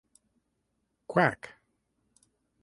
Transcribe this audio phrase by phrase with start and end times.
[1.05, 1.49] Quack!